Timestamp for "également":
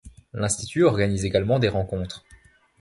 1.25-1.59